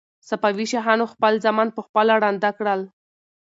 صفوي 0.29 0.65
شاهانو 0.73 1.05
خپل 1.13 1.33
زامن 1.45 1.67
په 1.75 1.81
خپله 1.87 2.13
ړانده 2.21 2.51
کړل. 2.57 2.81